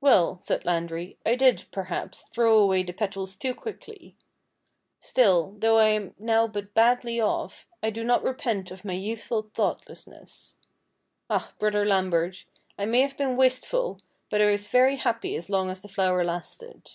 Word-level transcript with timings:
"Well," 0.00 0.38
said 0.40 0.64
Landry, 0.64 1.18
"I 1.26 1.34
did, 1.34 1.64
perhaps, 1.72 2.22
throw 2.30 2.56
away 2.60 2.84
the 2.84 2.92
petals 2.92 3.34
too 3.34 3.56
quickly. 3.56 4.14
Still, 5.00 5.56
though 5.58 5.78
I 5.78 5.88
am 5.88 6.14
now 6.16 6.46
but 6.46 6.74
badly 6.74 7.20
off, 7.20 7.66
I 7.82 7.90
do 7.90 8.04
not 8.04 8.22
repent 8.22 8.70
of 8.70 8.84
my 8.84 8.92
youthful 8.92 9.50
thoughtlessness. 9.54 10.54
Ah! 11.28 11.52
brother 11.58 11.84
Lam 11.84 12.08
bert, 12.10 12.44
I 12.78 12.84
may 12.84 13.00
have 13.00 13.16
been 13.16 13.36
wasteful, 13.36 14.00
but 14.30 14.40
I 14.40 14.48
was 14.52 14.68
very 14.68 14.94
happy 14.94 15.34
as 15.34 15.50
long 15.50 15.70
as 15.70 15.82
the 15.82 15.88
flower 15.88 16.24
lasted." 16.24 16.92